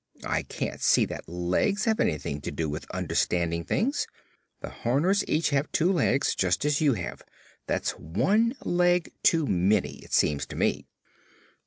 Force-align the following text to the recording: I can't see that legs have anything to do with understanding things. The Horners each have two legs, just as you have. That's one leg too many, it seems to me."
I 0.25 0.41
can't 0.41 0.81
see 0.81 1.05
that 1.05 1.29
legs 1.29 1.85
have 1.85 1.99
anything 1.99 2.41
to 2.41 2.51
do 2.51 2.67
with 2.67 2.89
understanding 2.89 3.63
things. 3.63 4.07
The 4.61 4.71
Horners 4.71 5.23
each 5.27 5.51
have 5.51 5.71
two 5.71 5.91
legs, 5.93 6.33
just 6.33 6.65
as 6.65 6.81
you 6.81 6.93
have. 6.95 7.21
That's 7.67 7.91
one 7.99 8.55
leg 8.63 9.11
too 9.21 9.45
many, 9.45 9.97
it 9.99 10.11
seems 10.11 10.47
to 10.47 10.55
me." 10.55 10.87